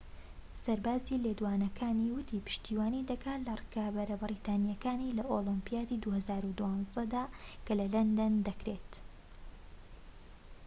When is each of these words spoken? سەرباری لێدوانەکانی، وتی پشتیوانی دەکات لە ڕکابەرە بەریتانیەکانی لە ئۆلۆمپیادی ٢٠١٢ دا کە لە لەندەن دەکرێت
سەرباری 0.63 1.21
لێدوانەکانی، 1.23 2.13
وتی 2.17 2.43
پشتیوانی 2.47 3.07
دەکات 3.11 3.39
لە 3.47 3.53
ڕکابەرە 3.61 4.15
بەریتانیەکانی 4.21 5.15
لە 5.17 5.23
ئۆلۆمپیادی 5.31 6.01
٢٠١٢ 6.03 6.79
دا 7.13 7.23
کە 7.65 7.73
لە 7.79 7.85
لەندەن 7.93 8.33
دەکرێت 8.47 8.91